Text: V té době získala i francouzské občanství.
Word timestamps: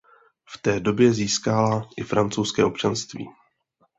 V 0.45 0.57
té 0.57 0.79
době 0.79 1.13
získala 1.13 1.89
i 1.97 2.03
francouzské 2.03 2.65
občanství. 2.65 3.27